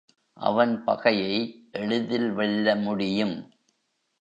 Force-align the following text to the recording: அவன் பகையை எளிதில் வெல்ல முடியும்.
அவன் 0.37 0.83
பகையை 0.83 1.35
எளிதில் 1.71 2.31
வெல்ல 2.31 2.75
முடியும். 2.75 3.35